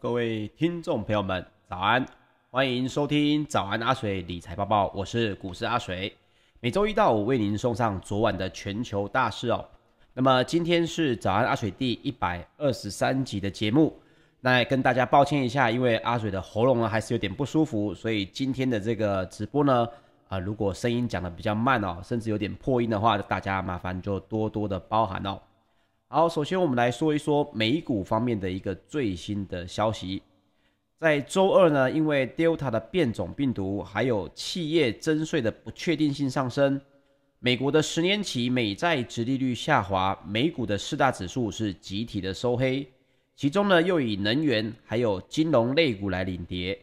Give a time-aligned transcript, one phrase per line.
[0.00, 2.02] 各位听众朋友们，早安！
[2.50, 6.16] 欢迎收听早安阿水理财报报，我是股市阿水。
[6.58, 9.62] 每周一到五为您送上昨晚的全球大事哦。
[10.14, 13.94] 那么今天是早安阿水第一百二十三集的节目，
[14.40, 19.86] 那跟大家抱歉一下，因为阿水的喉咙呢还是有点不舒服，所以今天的这个直播呢，
[20.28, 25.38] 啊、如果声音讲得比较慢哦，甚至有点破音的话，大家麻烦就多多的包涵哦。
[26.12, 30.20] 好，首先我们来说一说美股方面的一个最新的消息。
[30.98, 36.80] 在周二呢，因为 Delta 的变种病毒，还有企业征税的不确定性上升，
[37.38, 42.84] 美国的十年期美债殖利率下滑，美股的四大指数是集体的收黑。
[43.36, 46.76] 其中呢，又以能源还有金融类股来领跌。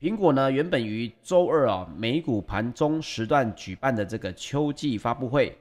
[0.00, 5.56] 苹果呢，原本于周二啊，美股盘中时段举办的这个秋季发布会。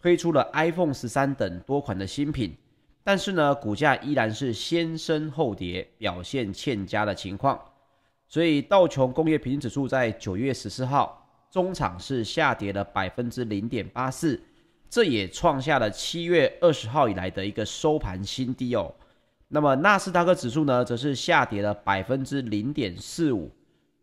[0.00, 2.56] 推出了 iPhone 十三等多款的新品，
[3.02, 7.60] 但是呢，股价依然是先升后跌，表现欠佳的情况。
[8.28, 14.40] 所以道琼工业平均指数在九月十四号中场是下跌了百分之零点八四，
[14.90, 18.94] 这也创下了七月二十号以来的一个收盘新低哦。
[19.48, 23.50] 那么纳斯达克指数呢，则是下跌了百分之零点四五，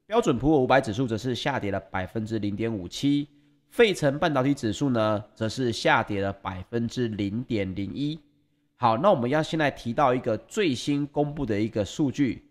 [0.08, 3.28] 标准普尔五百指数则是下跌了百分之零点五七。
[3.76, 8.18] 费城半导体指数呢，则是下跌了百分之零点零一。
[8.78, 12.42] 好，那我们要先来提到一个最新公布的一个数据，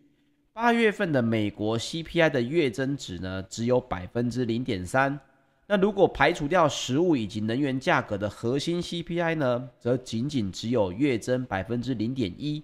[0.53, 5.19] 八月份的美国 CPI 的月增值呢，只有百分之零点三。
[5.67, 12.63] 那如果排除掉食物以及能源价格的核心 CPI 呢，则仅仅只有月增百分之零点一。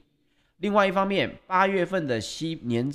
[0.59, 2.93] 另外一方面，八月份的 C 年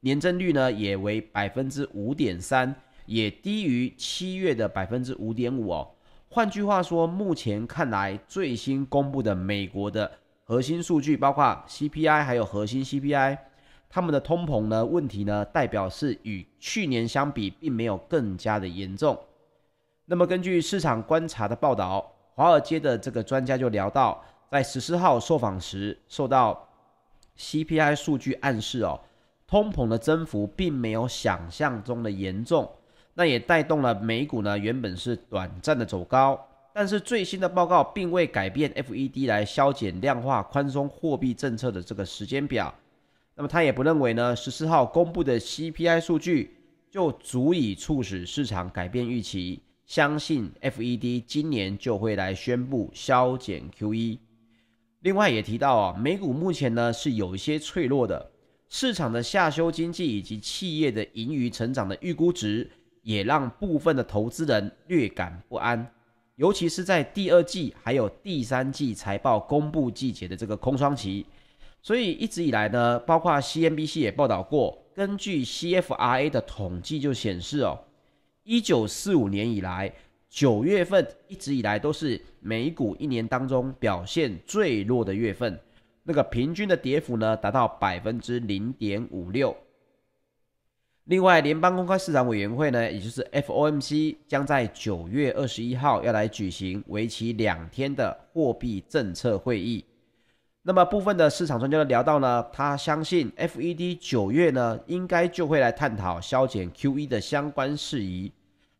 [0.00, 2.76] 年增率呢，也为百分之五点三。
[3.06, 5.90] 也低于七月的百分之五点五哦。
[6.28, 10.10] 换句话说，目前看来最新公布的美国的
[10.44, 13.36] 核心数据，包括 CPI 还有核心 CPI，
[13.90, 19.18] 他们的通膨呢问题呢，代表是与去年相比，并没有更加的严重。
[20.06, 26.68] 那么根据市场观察的报道，华尔街的这个专家就聊到，在十四号受访时，受到
[27.38, 28.98] CPI 数据暗示哦，
[29.46, 32.70] 通膨的增幅并没有想象中的严重。
[33.14, 36.38] 那也带动了美股呢，原本是短暂的走高，
[36.72, 42.74] 但是最新的报告并未改变 FED 来削减量化宽松货币政策的这个时间表。
[43.34, 46.56] 那么他也不认为呢，十四号公布的 CPI 数据
[46.90, 54.18] 就足以促使市场改变预期，相信 FED 今年就会来宣布削减 QE。
[55.00, 58.30] 另外也提到啊，美股目前呢是有一些脆弱的，
[58.68, 62.70] 市场的下修经济以及企业的盈余成长的预估值。
[63.02, 65.86] 也让部分的投资人略感不安，
[66.36, 71.26] 尤其是在第二季还有第三季财报公布季节的这个空窗期。
[71.82, 77.78] 所以一直以来呢，包括 CNBC 也报道过，根据 CFRA 的统计就显示哦，
[78.44, 79.92] 一九四五年以来
[80.28, 85.58] 九月份一直以来都是美股一年当中表现最弱的月份，
[86.04, 89.56] 那个平均的跌幅呢达到百分之零点五六。
[91.06, 99.84] 另外，联邦公开市场委员会呢，也就是 FOMC，将在九月二十一号要来举行为期两天的货币政策会议。
[100.62, 108.30] 那么，部分的市场专家都聊到呢，他相信 FED 九月呢，应该就会来探讨削减 QE 的相关事宜，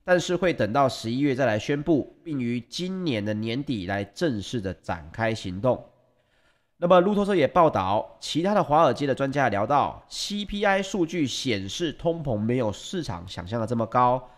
[0.05, 5.85] 但是会等到十一月再来宣布，并于今年的年底来正式的展开行动。
[6.83, 14.29] 那么路透社也报道，其他的华尔街的专家聊到，CPI 数据显示通膨没有市场想象的这么高，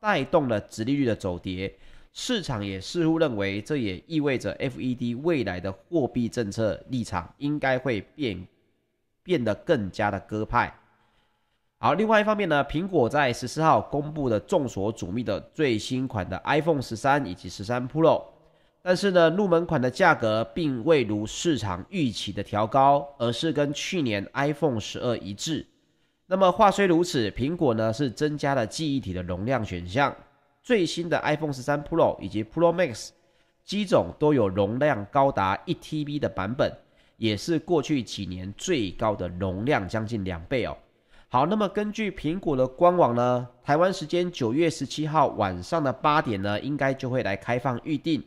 [0.00, 1.76] 带动了殖利率的走跌。
[2.14, 8.48] 市场也似乎认为，这也意味着 FED 未来的货币政策立场应该会变
[9.22, 10.74] 变得更加的鸽派。
[11.76, 18.24] 好，另外一方面呢，苹果在十四号公布的众所瞩目的最新款的 iPhone 十三以及十三 Pro。
[18.82, 25.66] 但是呢，入门款的价格并未如市场预期的调高，而是跟去年 iPhone 十二一致。
[26.26, 30.16] 那么话虽如此，苹果呢是增加了记忆体的容量选项，
[30.62, 33.10] 最新的 iPhone 十三 Pro 以及 Pro Max
[33.64, 36.72] 机种都有容量高达一 TB 的版本，
[37.18, 40.76] 也是过去几年最高的容量，将近两倍哦。
[41.28, 48.22] 好，那么根据苹果的官网呢，台湾时间九月十七号晚上的八点呢，应该就会来开放预定。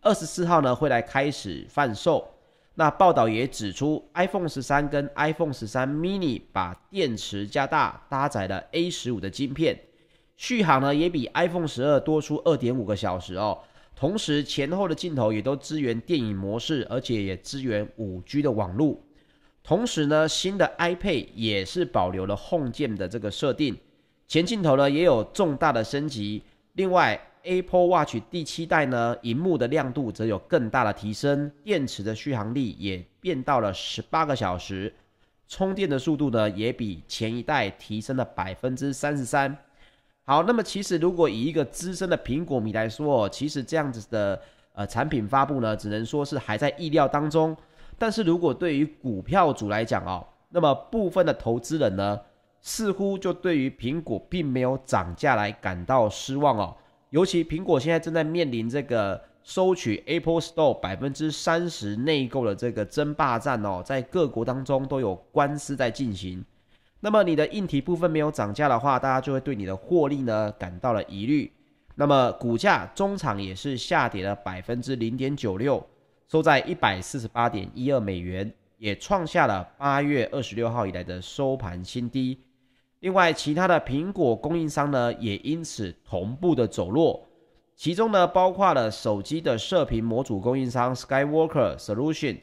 [0.00, 2.28] 二十四号呢会来开始贩售。
[2.74, 9.76] 那报道也指出，iPhone 十三跟 iPhone 十三 mini 把电池加大，搭载了 A 十五的晶片，
[10.36, 13.58] 续航呢也比 iPhone 十二多出二点五个小时哦。
[13.96, 19.00] 同时前后的镜头也都支援电影模式，而且也支援五 G 的网络。
[19.64, 23.76] 同时呢，新的 iPad 也是保留了 Home 键的这个设定，
[24.28, 26.44] 前镜头呢也有重大的升级。
[26.74, 34.92] 另外，Apple Watch 第七代呢，荧幕的亮度则有更大的提升，电池的续航力也变到了十八个小时，
[35.48, 39.56] 充电的速度呢也比前一代提升了百分之三十三。
[40.24, 44.38] 好，那么其实如果以一个资深的苹果迷来说，其实这样子的
[44.74, 47.56] 呃产品发布呢，只能说是还在意料当中。
[47.96, 52.20] 但是如果对于股票主来讲哦，那么部分的投资人呢，
[52.60, 56.76] 似乎就对于苹果并没有涨价来感到失望哦。
[57.10, 66.44] 尤其苹果现在正在面临这个收取 Apple Store 百分之三十内购的这个争霸战哦，在各国当中都有官司在进行。
[67.00, 71.50] 那么你的硬体部分没有涨价的话，大家就会对你的获利呢感到了疑虑。
[71.94, 75.84] 那么股价中场也是下跌了百分之零点九六，
[76.30, 82.38] 收在一百四十八点一二美元，也创下了八月二十六号以来的收盘新低。
[83.00, 87.28] 另外，其他的苹果供应商呢也因此同步的走弱，
[87.76, 92.38] 其中呢包括了手机的射频模组供应商 Skywalker Solution。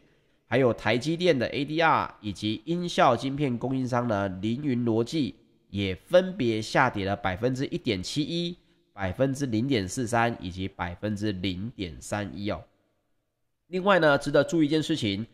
[0.48, 5.36] 还有台积电的 ADR 以及音效晶片供应商呢，凌云逻辑
[5.70, 8.56] 也分别下跌了百分之一点七一、
[8.94, 12.64] 百分之零点四三以及百分之零点三一哦。
[13.68, 15.26] 另外呢，值得注意一件事情，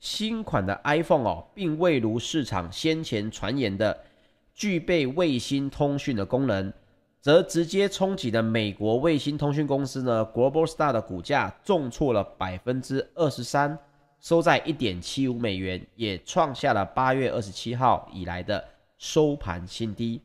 [0.00, 3.96] 新款的 iPhone 哦，并未如市场先前传言的
[4.54, 6.72] 具备卫星通讯的功能，
[7.20, 13.78] 则直接冲击了美国卫星通讯公司呢 Globalstar 的股价重挫了百分之二十三。
[14.20, 18.64] 收在一点七五美元，也创下了八月二十七号以来的
[18.96, 20.22] 收盘新低。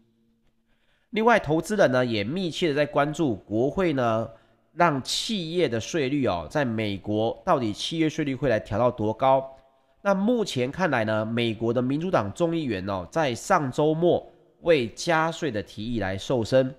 [1.09, 4.29] 另外，投资人呢也密切的在关注国会呢
[4.71, 9.53] 让企业的税率哦，在美国到底企业税率会来调到多高？
[10.01, 14.25] 那目前看来呢，美国的民主党众议员哦，在上周末
[14.61, 16.73] 为加税的提议来瘦身，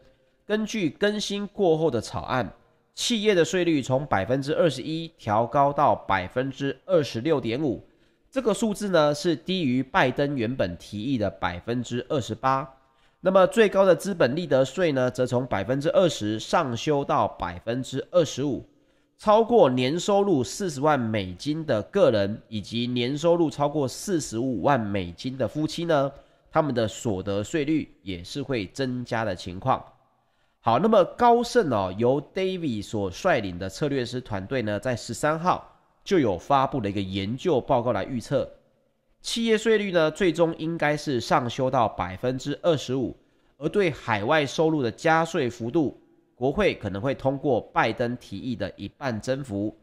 [0.47, 2.51] 根据更新过后的草案。
[2.93, 7.83] 企业的税率从百分之二十一调高到百分之二十六点五，
[8.31, 12.69] 这个数字呢是低于拜登原本提议的百分之二十八。
[13.21, 18.67] 那么最高的资本利得税呢，则从百分之二十上修到百分之二十五。
[19.21, 26.11] 超过年收入四十万美金的个人以及年收入超过四十五万美金的夫妻呢，
[26.51, 29.85] 他们的所得税率也是会增加的情况。
[30.61, 35.71] 好，那么高盛哦，由 David 所率领的策略师团队呢，在十三号
[36.03, 38.51] 就有发布了一个研究报告来预测，
[39.21, 43.15] 企业税率呢，最终应该是上修到百分之二十五，
[43.59, 46.00] 而对海外收入的加税幅度，
[46.41, 49.77] 国会可能会通过拜登提议的一半增幅。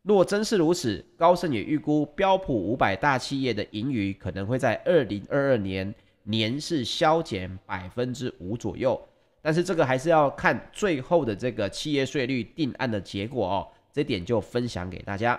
[0.00, 8.98] 若真是如此，高盛也预估标普五百大企业的盈余可能会在二零二二年年是削减百分之五左右。
[9.42, 15.38] 但是这个还是要看最后的这个企业税率定案的结果哦，这点就分享给大家。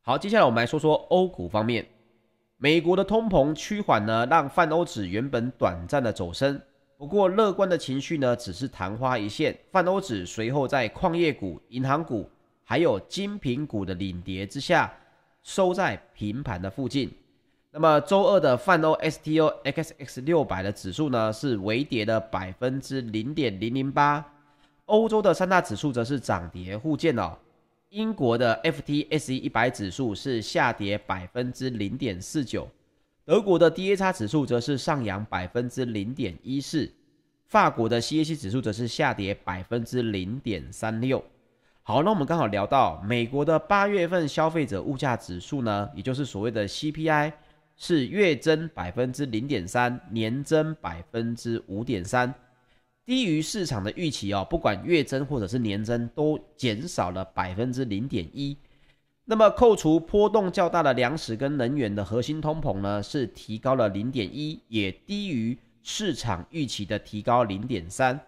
[0.00, 1.86] 好，接下来我们来说说欧股方面，
[2.56, 6.60] 美国的通膨趋缓呢，让泛欧指原本短暂的走升，
[6.98, 12.28] 不过乐观的情绪呢，只是昙花一现，泛欧指随后在矿业股、银行股
[12.64, 14.90] 还有精品股的领跌之下，
[15.42, 17.12] 收在平盘的附近。
[17.70, 24.24] 那么周二的泛欧 STOXX 六百的指数呢，是微跌的百分之零点零零八，
[24.86, 27.36] 欧洲的三大指数则是涨跌互见哦。
[27.90, 32.66] 英国的 FTSE 一百指数是下跌百分之零点四九，
[33.26, 36.88] 德国的 DAX 指数则是上扬百分之零点一四，
[37.48, 41.24] 法国的 CAC 指数则是下跌百分之零点三六。
[41.82, 47.32] 好，那我们刚好聊到美国的八月份消费者物价指数呢，也就是所谓的 CPI。
[47.78, 52.32] 是月增百分之零点三，年增百分之五点三，
[53.04, 54.46] 低于市场的预期哦。
[54.48, 58.56] 不管月增或者是年增，都减少了百分之零点一。
[59.28, 68.18] 那么扣除波动较大的粮食跟能源的核心通膨呢，是提高了零点一，也低于市场预期的提高零点三。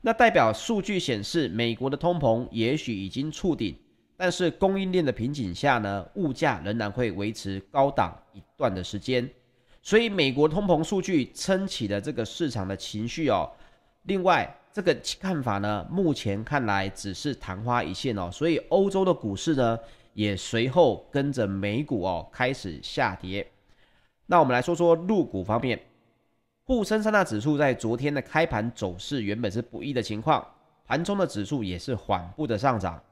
[0.00, 3.76] 那代表数据显示，美国的通膨也许已经触顶。
[4.16, 9.26] 但是供应链的瓶颈下呢，物价仍然会维持高档一段的时间，
[9.80, 13.50] 所以美国通膨数据撑起了这个市场的情绪哦。
[14.02, 18.28] 另外，这个看法呢，目前看来只是昙花一现哦。
[18.30, 19.78] 所以欧洲的股市呢，
[20.12, 23.46] 也随后跟着美股哦开始下跌。
[24.26, 25.80] 那我们来说说入股方面，
[26.64, 30.46] 沪深三大指数在昨天的开盘走势原本是不一的情况，
[30.86, 33.02] 盘中的指数也是缓步的上涨。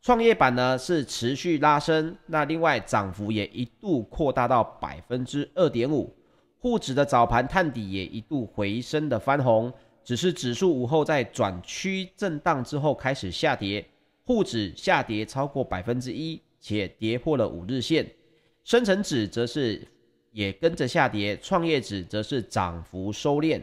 [0.00, 6.14] 创业板呢是持续拉升，那另外涨幅也一度扩大到百分之二点五，
[6.60, 9.72] 沪指的早盘探底也一度回升的翻红，
[10.04, 13.84] 只是指数午后在转趋震荡之后开始下跌，
[14.28, 18.06] 沪指下跌超过百分之一，且跌破了五日线，
[18.62, 19.80] 深成指则是
[20.32, 23.62] 也跟着下跌，创业指则是涨幅收敛，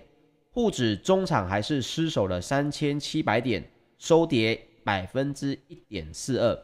[0.50, 3.64] 沪指中场还是失守了三千七百点，
[4.00, 4.60] 收跌。
[4.84, 6.56] 百分之一点四二，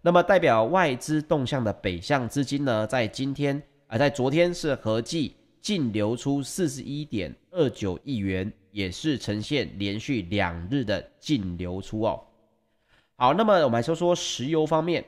[0.00, 12.22] 那么代表外资动向的北向资金呢，在今天啊、呃，在昨天是合计净流出四十一点二九亿元，也是呈现连续两日的净流出哦。
[13.16, 15.04] 好，那么我们来说说石油方面，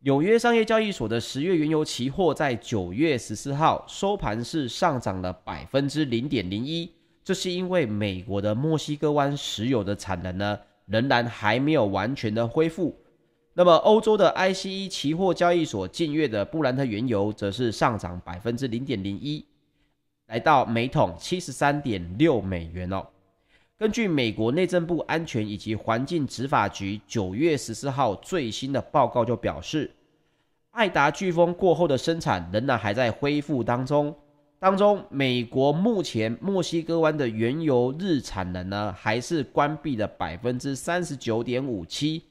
[0.00, 6.92] 纽约商业交易所的十月原油期货在九月十四号收盘是上涨了百分之零点零一，
[7.24, 10.58] 这是因为美国的墨西哥湾石油的产能呢。
[10.86, 12.92] 仍然还没有完全的恢复。
[13.52, 19.46] 那么，欧洲的 ICE 期货交易所近月的布兰特原油则是上涨百分之零点零一，
[20.26, 23.06] 来到每桶七十三点六美元哦。
[23.80, 29.90] 根据美国内政部安全以及环境执法局九月十四号最新的报告就表示，
[30.72, 34.14] 爱达飓风过后的生产仍然还在恢复当中。
[34.58, 42.22] 当中，美国目前墨西哥湾的原油日产能呢，还是关闭了百分之三十九点五七，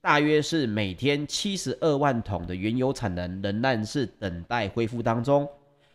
[0.00, 5.46] 大约是每天七十二万桶的原油产能仍然是等待恢复当中。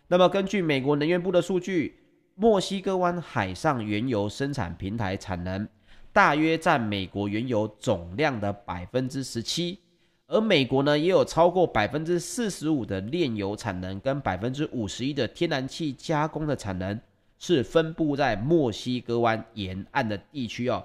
[0.08, 1.96] 那么，根据美国能源部的数据，
[2.41, 5.67] 墨西哥湾海上原油生产平台产能
[6.13, 9.77] 大约占美国原油总量的百分之十七。
[10.25, 16.98] 而美国呢，也有超过百分之四十五的炼油产能，跟百分之五十一的天然气加工的产能，
[17.38, 20.81] 是分布在墨西哥湾沿岸的地区哦。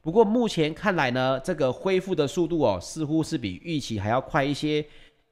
[0.00, 4.82] 不过目前看来呢，这个恢复的速度哦，似乎是比预期还要快一些。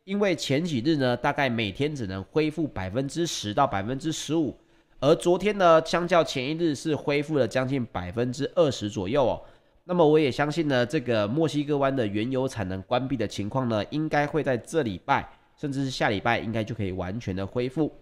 [0.04, 4.54] 因为前几日呢，大概每天只能恢复百分之十到百分之十五，
[5.00, 9.42] 而昨天呢，相较前一日是恢复了将近百分之二十左右哦。
[9.84, 17.92] 那么我也相信呢，这个墨西哥湾的原油产能关闭的情况呢，应该会在这礼拜，甚至是下礼拜，应该就可以完全的恢复。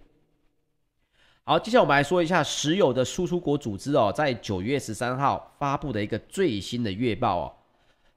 [1.42, 7.52] 好，接下来我们来说一下石油的输出国组织哦，在九月十三号发布的一个最新的月报哦，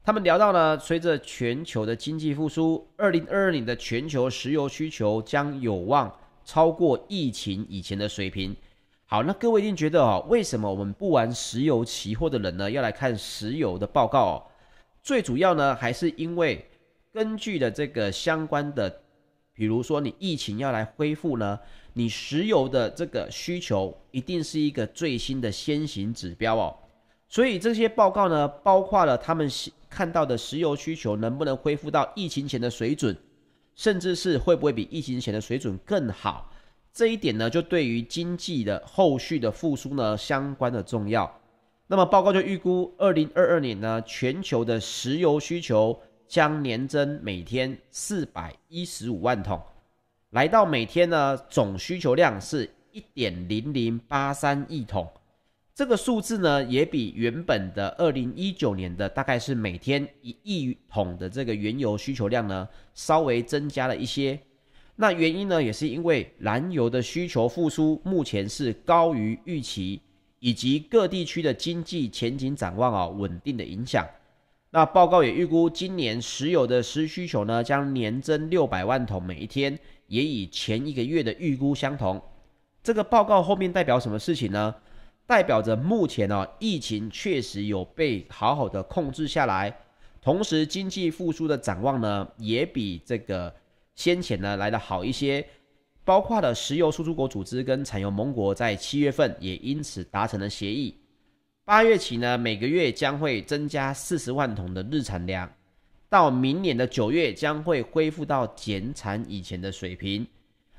[0.04, 8.56] 他们聊到呢，随着全球的经济复苏，二零二二年的全球石油需求将有望超过疫情以前的水平。
[9.08, 14.44] 好，那各位一定觉得哦，为什么我们不玩石油期货的人呢，要来看石油的报告哦？
[15.04, 16.68] 最主要呢，还是因为
[17.12, 19.02] 根据的这个相关的，
[19.54, 21.60] 比如说你疫情要来恢复呢，
[21.94, 26.76] 你石油的这个需求一定是一个最新的先行指标哦。
[27.30, 29.50] 所以这些报告呢，包括了他们
[29.88, 33.16] 看到的石油需求能不能恢复到疫情前的水准，
[33.76, 36.52] 甚至是会不会比疫情前的水准更好。
[36.94, 41.40] 这一点呢，就对于经济的后续的复苏呢，相关的重要。
[41.88, 49.62] 那么报告就预估，二零二二年呢，全球的石油需求将年增每天四百一十五万桶，
[50.32, 55.08] 来到每天呢总需求量是一点零零八三亿桶。
[55.76, 64.40] 这个数字呢，也比原本的二零一九年的大概是每天一亿桶的这个原油需求量呢，稍微增加了一些。
[64.96, 70.00] 那原因呢，也是因为燃油的需求复苏目前是高于预期，
[70.40, 74.08] 以及各地区的经济前景展望啊稳定的影响。
[74.70, 82.22] 那报告也预估，今年石油的实需求呢将年增六百万桶每一天，也与前一个月的预估相同。
[82.82, 84.74] 这个报告后面代表什么事情呢？
[85.28, 89.76] 代表着目前呢疫情确实有被好好的控制下来，
[90.22, 93.54] 同时经济复苏的展望呢也比这个。
[93.96, 95.48] 先前呢来得好一些，
[96.04, 100.94] 包括了石油输出国组织跟产油盟国在七月份也因此达成了协议。
[101.64, 105.50] 八月起呢，每个月将会增加四十万桶的日产量，
[106.10, 110.28] 到明年的九月将会恢复到减产以前的水平。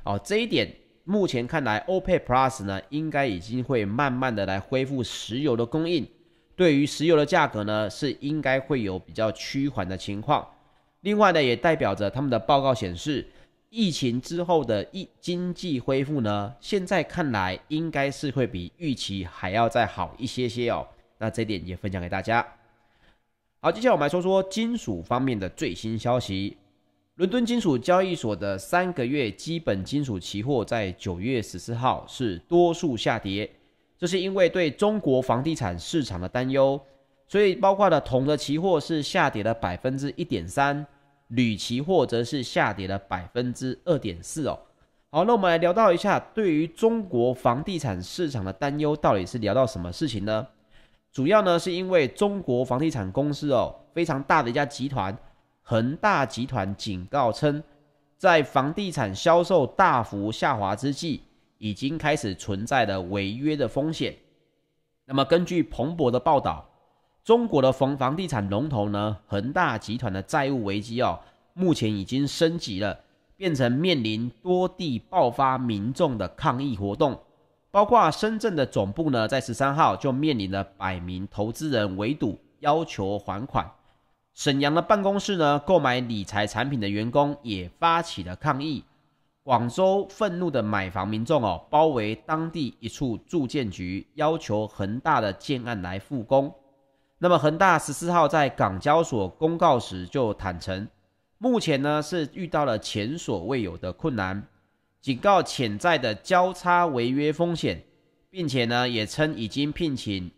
[0.04, 0.70] 哦，这一点
[1.09, 6.05] 目前看来，OPEC Plus 呢应该已经会慢慢的来恢复石油的供应，
[6.57, 10.45] 对于石油的价格呢是应该会有比较趋缓的情况。
[11.03, 13.25] 另外呢，也代表着他们的报告显示，
[13.71, 20.85] 疫情之后的疫经济恢复呢，现在看来应该是会比预期还要再好一些些哦。
[21.19, 22.45] 那这点也分享给大家。
[23.61, 26.57] 好，接下来我们来说说金属方面的最新消息。
[27.16, 33.50] 伦敦金属交易所的三个月基本金属期货在九月十四号是多数下跌，
[33.96, 36.79] 这是因为对中国房地产市场的担忧。
[37.26, 40.87] 所以包括了铜的期货是下跌了百分之一点三，
[41.29, 44.59] 铝期货则是下跌了百分之二点四哦。
[45.09, 50.46] 好，那我们来聊到一下对于中国房地产市场的担忧，到底是聊到什么事情呢？
[51.11, 55.16] 主要呢是因为中国房地产公司哦，非常大的一家集团
[55.68, 57.61] 恒大集团警告称，
[58.16, 61.22] 在房地产销售大幅下滑之际，
[61.59, 64.14] 已经开始存在了违约的风险。
[65.07, 66.64] 那么根据彭博的报道。
[67.24, 71.18] 中国的房房地产龙头呢，恒大集团的债务危机哦，
[71.55, 73.00] 目前已经升级了，
[73.37, 77.18] 变成面临多地爆发民众的抗议活动，
[77.72, 83.68] 包括深圳的总部呢，在十三号就面临了百名投资人围堵，要求还款。
[84.37, 88.85] 沈阳的办公室呢，购买理财产品的员工也发起了抗议。
[89.42, 96.55] 广州愤怒的买房民众哦，包围当地一处住建局，要求恒大的建案来复工。
[97.16, 100.87] 那么恒大十四号在港交所公告时就坦承，
[101.38, 104.46] 目前呢是遇到了前所未有的困难，
[105.01, 107.83] 警告潜在的交叉违约风险，
[108.29, 110.31] 并且呢也称已经聘请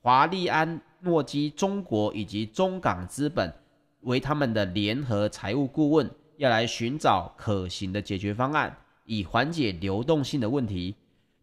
[0.00, 3.52] 华利安诺基中国以及中港资本
[4.02, 10.94] 为他们的联合财务顾问，要来寻找可行的解决方案，以缓解流动性的问题。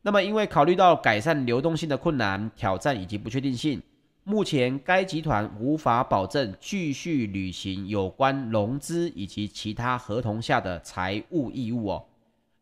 [0.02, 3.82] 那么因为考虑到改善流动性的困难、挑战以及不确定性。
[4.24, 12.06] 目前，该集团无法保证继续履行有关融资以及其他合同下的财务义务哦。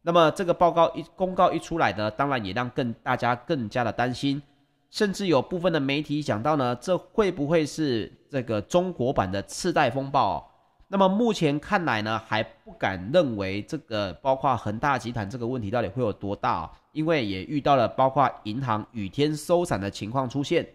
[0.02, 4.42] 那么，这个报告一公告一出来呢，当然也让更大家更加的担心，
[4.90, 10.44] 甚至有部分的媒体讲到呢，这会不会是这个中国版的次贷风暴哦？
[10.90, 20.66] 那么目前看来呢，还不敢认为这个包括恒大集团这个问题到底会有多大哦，因为也遇到了包括银行雨天收伞的情况出现。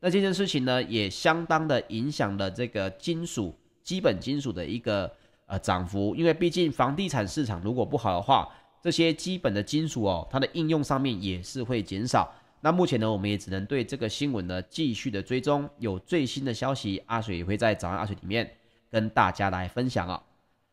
[0.00, 5.12] 那这件事情呢，也相当的影响了这个金属基本金属的一个
[5.44, 8.48] 呃涨幅，因为毕竟房地产市场如果不好的话，
[8.82, 12.32] 这些基本的金属哦，它的应用上面也是会减少。
[12.60, 18.50] 那目前呢，我们也只能对这个新闻呢继续的追踪，有最新的消息，阿水也会在早安阿水里面
[18.90, 20.22] 跟大家来分享啊。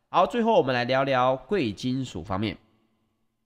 [0.10, 2.58] 好，最后我们来聊聊贵金属方面，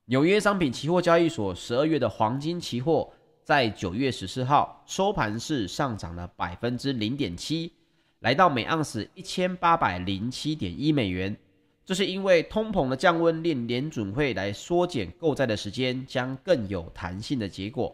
[0.06, 3.12] 纽约商品期货交易所十二月的黄金期货。
[3.44, 7.74] 在九月十四号收盘是上涨了百分之零点七，
[8.20, 11.36] 来到每盎司一千八百零七点一美元。
[11.84, 17.94] 这是因为通膨的降温令联准会来缩减购债的时间，将更有弹性的结果。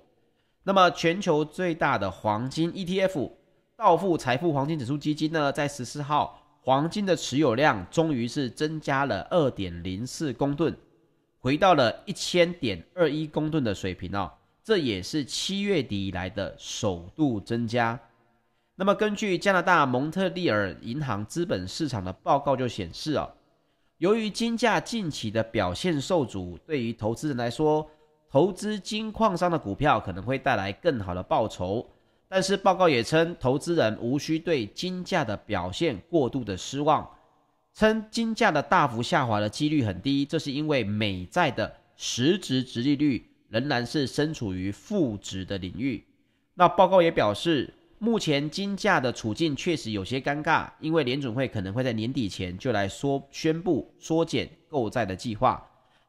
[0.68, 3.32] 那么，全球最大的黄金 ETF
[3.78, 10.76] 道富财富黄金指数基金呢，在十四号黄金的持有量终于是增加了二点零四公吨，
[11.40, 14.30] 回到了一千点二一公吨的水平哦。
[14.62, 17.98] 这也是七月底以来的首度增加。
[18.76, 23.30] 那么，根据加拿大蒙特利尔银行资本市场的报告就显示啊，
[24.00, 27.90] 由于金价近期的表现受阻，对于投资人来说，
[28.30, 31.88] 投资金矿商的股票可能会带来更好的报酬。
[32.28, 37.10] 但是，报告也称，投资人无需对金价的表现过度的失望，
[37.74, 43.32] 称金价的大幅下滑的几率很低，这是因为美债的实质殖利率。
[43.50, 46.04] 仍然是身处于负值的领域。
[46.56, 55.66] 那报告也表示，目前金价的处境确实有些尴尬，因为联准会可能会在年底前就来说宣布缩减购债的计划，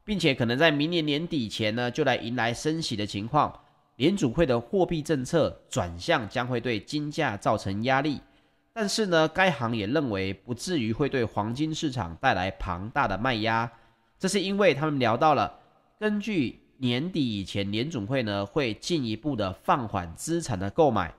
[0.08, 3.52] 并且可能在明年年底前呢就来迎来升息的情况。
[3.96, 8.18] 联储会的货币政策转向将会对金价造成压力，
[8.72, 13.70] 但是呢，该行也认为不至于会对黄金市场带来庞大的卖压。
[14.18, 15.60] 这是因为他们聊到了
[16.00, 16.60] 根据。
[16.80, 21.12] 年底以前，联总会呢会进一步的放缓资产的购买，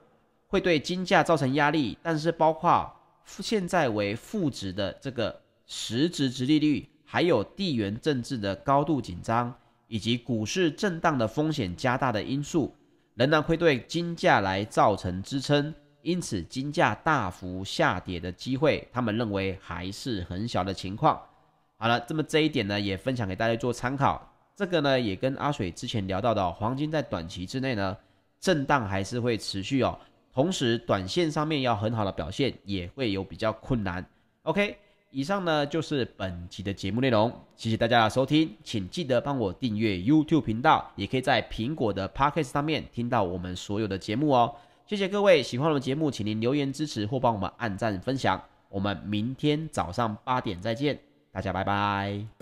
[0.48, 1.98] 会对金价造成压力。
[2.02, 2.90] 但是，包括
[3.26, 9.52] 现在为负值的这个实质值利率，还有地缘政治的高度紧张，
[9.88, 12.72] 以及股市震荡的风险加大的因素，
[13.16, 15.74] 仍然会对金价来造成支撑。
[16.04, 21.20] 因此，金价大幅下跌的机会，他们认为还是很小的情况。
[21.78, 24.32] 好了，这么这一点呢，也分享给大家做参考。
[24.56, 27.98] 这个呢，也跟阿水之前聊到的哦，黄金在短期之内呢，
[28.40, 29.98] 震荡还是会持续哦。
[30.32, 34.06] 同时，短线上面要很好的表现，也会有比较困难。
[34.44, 34.78] OK，
[35.12, 44.54] 以上呢就是本集的节目内容，谢谢大家的收听，请记得帮我订阅 YouTube 频道，也可以在苹果的 Podcast 上面听到我们所有的节目哦。
[44.86, 48.42] 谢谢各位，喜欢我们节目，请您留言支持或帮我们按赞分享。
[48.70, 51.00] 我们明天早上八点再见，
[51.32, 52.39] 大家拜拜。